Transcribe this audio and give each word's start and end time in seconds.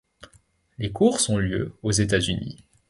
Les 0.79 0.91
courses 0.91 1.29
ont 1.29 1.37
lieu 1.37 1.75
aux 1.83 1.91
États-Unis. 1.91 2.57